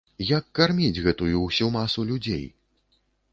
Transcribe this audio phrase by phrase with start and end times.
[0.27, 2.43] Як карміць гэтую ўсю масу людзей?